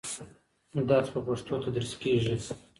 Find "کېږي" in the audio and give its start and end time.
2.03-2.35